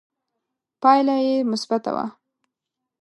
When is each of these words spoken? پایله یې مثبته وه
پایله 0.81 1.15
یې 1.27 1.35
مثبته 1.51 1.91
وه 1.95 2.05